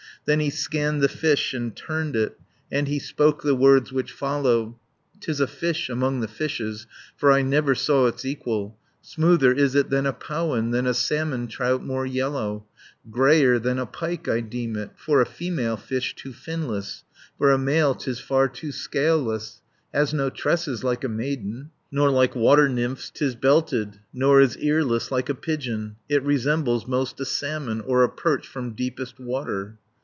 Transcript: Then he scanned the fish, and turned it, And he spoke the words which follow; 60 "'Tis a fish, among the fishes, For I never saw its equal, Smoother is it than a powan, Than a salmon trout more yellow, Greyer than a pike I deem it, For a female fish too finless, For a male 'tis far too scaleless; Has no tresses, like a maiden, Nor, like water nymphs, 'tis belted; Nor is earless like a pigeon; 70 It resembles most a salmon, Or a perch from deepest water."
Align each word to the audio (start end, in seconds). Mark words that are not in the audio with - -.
Then 0.25 0.39
he 0.39 0.51
scanned 0.51 1.01
the 1.01 1.09
fish, 1.09 1.51
and 1.55 1.75
turned 1.75 2.15
it, 2.15 2.37
And 2.71 2.87
he 2.87 2.99
spoke 2.99 3.41
the 3.41 3.55
words 3.55 3.91
which 3.91 4.11
follow; 4.11 4.79
60 5.15 5.19
"'Tis 5.25 5.39
a 5.39 5.47
fish, 5.47 5.89
among 5.89 6.19
the 6.19 6.27
fishes, 6.27 6.85
For 7.17 7.31
I 7.31 7.41
never 7.41 7.73
saw 7.73 8.05
its 8.05 8.23
equal, 8.23 8.77
Smoother 9.01 9.51
is 9.51 9.73
it 9.73 9.89
than 9.89 10.05
a 10.05 10.13
powan, 10.13 10.69
Than 10.69 10.85
a 10.85 10.93
salmon 10.93 11.47
trout 11.47 11.83
more 11.83 12.05
yellow, 12.05 12.67
Greyer 13.09 13.57
than 13.57 13.79
a 13.79 13.87
pike 13.87 14.27
I 14.27 14.41
deem 14.41 14.75
it, 14.75 14.91
For 14.95 15.21
a 15.21 15.25
female 15.25 15.75
fish 15.75 16.13
too 16.15 16.33
finless, 16.33 17.01
For 17.39 17.49
a 17.51 17.57
male 17.57 17.95
'tis 17.95 18.19
far 18.19 18.47
too 18.47 18.71
scaleless; 18.71 19.63
Has 19.91 20.13
no 20.13 20.29
tresses, 20.29 20.83
like 20.83 21.03
a 21.03 21.09
maiden, 21.09 21.71
Nor, 21.91 22.11
like 22.11 22.35
water 22.35 22.69
nymphs, 22.69 23.09
'tis 23.09 23.33
belted; 23.33 23.97
Nor 24.13 24.39
is 24.39 24.55
earless 24.59 25.09
like 25.11 25.29
a 25.29 25.33
pigeon; 25.35 25.95
70 26.11 26.15
It 26.15 26.23
resembles 26.23 26.85
most 26.85 27.19
a 27.19 27.25
salmon, 27.25 27.81
Or 27.81 28.03
a 28.03 28.09
perch 28.09 28.47
from 28.47 28.73
deepest 28.75 29.19
water." 29.19 29.79